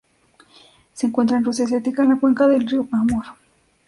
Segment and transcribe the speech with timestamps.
[0.95, 3.23] Se encuentra en Rusia asiática en la cuenca del Río Amur.